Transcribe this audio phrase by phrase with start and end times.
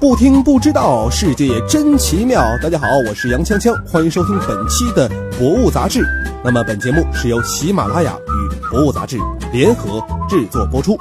[0.00, 2.40] 不听不知道，世界真奇妙。
[2.62, 6.04] 大家好，我是杨锵锵，欢迎收听本期的《博物杂志》。
[6.44, 9.18] 那么本节目是由喜马拉雅与《博物杂志》
[9.52, 10.96] 联合制作播出。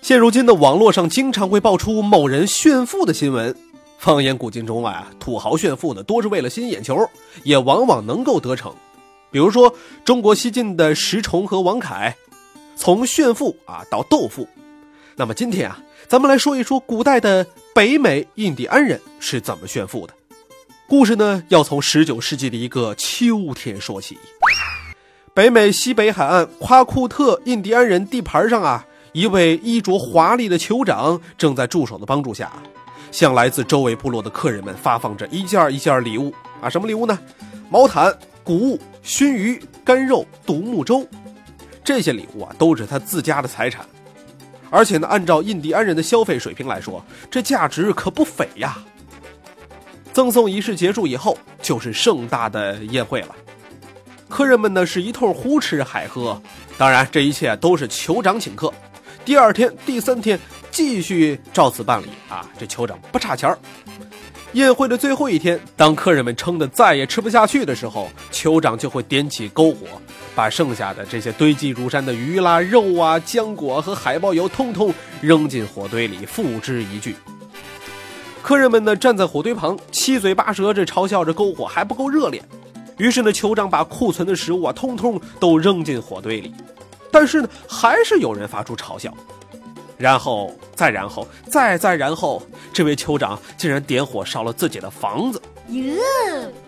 [0.00, 3.52] 现如今的网络上经常会爆出某人炫富的新闻。
[3.98, 6.96] 放眼古今中外啊，土豪炫富呢，多是为了吸引眼球，
[7.42, 8.72] 也往往能够得逞。
[9.32, 9.74] 比如说
[10.04, 12.14] 中国西晋的石崇和王恺，
[12.76, 14.46] 从炫富啊到斗富。
[15.18, 15.76] 那么今天啊，
[16.06, 20.14] 咱们来说一说古代的北美印第安人是怎么炫富的。
[20.86, 24.16] 故事呢，要从十九世纪的一个秋天说起。
[25.34, 32.52] 北美西北海岸夸库特印第安人地盘上啊，一位衣着华丽的酋长正在助手的帮助下，
[33.10, 36.70] 向来自周围部落的客人们发放着一件一件礼物啊。
[36.70, 37.18] 什么礼物呢？
[37.68, 41.04] 毛毯、谷物、熏鱼、干肉、独木舟，
[41.82, 43.84] 这些礼物啊，都是他自家的财产。
[44.70, 48.78] 而且呢，按照印第安人的消费水平来说，这价值可不菲呀。
[50.12, 53.34] 赠送仪式结束以后，就是盛大的宴会了。
[54.28, 56.40] 客人们呢是一通胡吃海喝，
[56.76, 58.72] 当然这一切都是酋长请客。
[59.24, 60.38] 第二天、第三天
[60.70, 63.58] 继续照此办理啊，这酋长不差钱儿。
[64.52, 69.86] 宴会的最后一天，当客人们撑得再也吃不下去的时候，酋长就会点起篝火，
[70.38, 77.12] 把剩下的这些堆积如山的鱼啦、肉啊、浆果和海豹油通通扔进火堆里，付之一炬。
[78.40, 82.40] 客人们呢站在火堆旁，七嘴八舌着嘲笑着篝火还不够热烈。
[82.98, 86.54] 于是呢，酋长把库存的食物啊通通都扔进火堆里，
[87.10, 89.12] 但是呢，还是有人发出嘲笑。
[89.96, 92.40] 然后，再然后，再再然后，
[92.72, 95.42] 这位酋长竟然点火烧了自己的房子。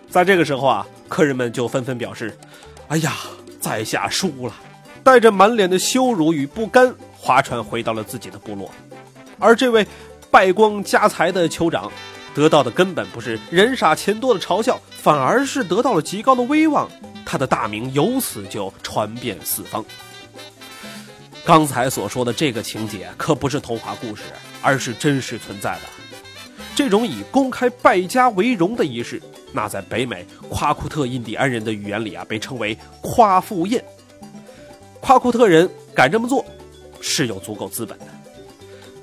[0.09, 2.37] 在这个时候啊，客人们就纷纷表示
[2.89, 3.13] ：“哎呀，
[3.61, 4.53] 在下输了！”
[5.03, 8.69] 带着满脸的羞辱与不甘，划船回到了自己的部落。
[9.39, 9.87] 而这位
[10.29, 11.91] 败光家财的酋长，
[12.35, 16.87] 得到的根本不是人傻钱多的嘲笑，反而是得到了极高的威望，
[17.25, 19.83] 他的大名由此就传遍四方。
[21.43, 24.21] 刚才所说的这个情节可不是童话故事，
[24.61, 26.00] 而是真实存在的。
[26.81, 29.21] 这种以公开败家为荣的仪式，
[29.53, 33.83] 那在北美夸库特印第安人的语言里啊，被称为夸父宴。
[34.99, 36.43] 夸库特人敢这么做，
[36.99, 38.05] 是有足够资本的。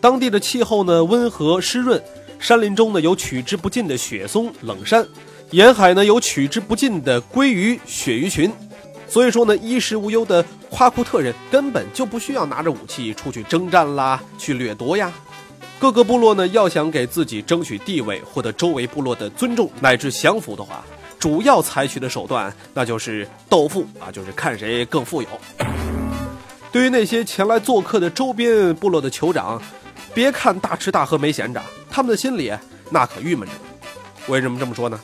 [0.00, 2.03] 当地的气候呢温和湿润，
[2.41, 5.06] 山林中呢有取之不尽的雪松冷杉，
[5.53, 8.53] 沿海呢有取之不尽的鲑鱼鳕鱼群。
[9.06, 15.12] 所以说呢，衣食无忧的夸库特人根本就不需要拿着武器出去征战啦，去掠夺呀。
[15.78, 20.84] 各个部落呢，要想给自己争取地位，获得周围部落的尊重乃至降服的话，
[21.19, 25.28] 主要采取的手段那就是斗富啊，就是看谁更富有。
[26.72, 29.62] 对于那些前来做客的周边部落的酋长，
[30.12, 32.53] 别看大吃大喝没闲着，他们的心里
[32.91, 33.55] 那可郁闷着。
[34.27, 35.00] 为什么这么说呢？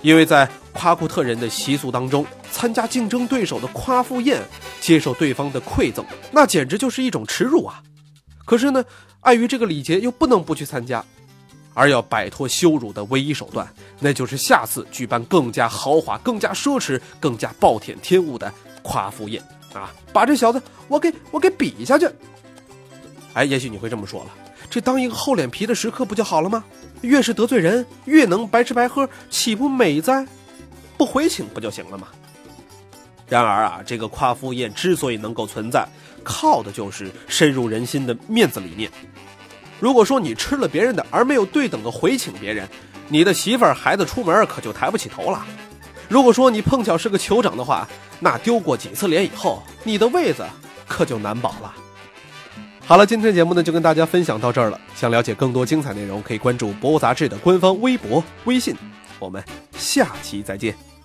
[0.00, 2.24] 因为在夸库特人的习俗当中。
[2.52, 4.40] 参加竞争对手的夸父宴，
[4.80, 7.82] 接受对方的馈赠，那简直就是一种耻辱啊！
[8.46, 8.82] 可是呢，
[9.26, 11.04] 碍于这个礼节，又不能不去参加，
[11.74, 13.66] 而要摆脱羞辱的唯一手段，
[13.98, 19.42] 那就是下次举办更加豪华、更加奢侈、更加暴殄天物的夸父宴
[19.74, 19.92] 啊！
[20.12, 22.08] 把这小子我给我给比下去！
[23.34, 24.30] 哎，也许你会这么说了，
[24.70, 26.64] 这当一个厚脸皮的食客不就好了吗？
[27.00, 30.24] 越是得罪人，越能白吃白喝，岂不美哉？
[30.96, 32.06] 不回请不就行了吗？
[33.28, 35.86] 然而啊，这个夸父宴之所以能够存在，
[36.22, 38.90] 靠的就是深入人心的面子理念。
[39.80, 42.68] 如果说你吃了别人的，而没有对等的回请别人，
[43.08, 45.44] 你的媳妇儿孩子出门可就抬不起头了。
[46.08, 47.86] 如果说你碰巧是个酋长的话，
[48.20, 50.46] 那丢过几次脸以后，你的位子
[50.86, 51.74] 可就难保了。
[52.86, 54.80] 好了，今天节目呢就跟大家分享到这儿了。
[54.94, 58.76] 想了解更多精彩内容，可以关注《博物杂志》的官方微博、微信。
[59.18, 59.42] 我们
[59.76, 60.95] 下期再见。